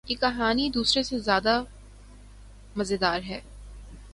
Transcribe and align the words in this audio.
یہ 0.05 0.15
کہانی 0.15 0.69
دوسرے 0.69 1.01
سے 1.03 1.17
زیادو 1.19 1.55
مزیدار 2.75 3.19
ہے 3.21 3.39